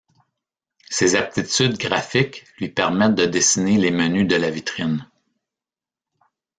[0.89, 5.05] Ses aptitudes graphiques lui permettent de dessiner les menus de la vitrine.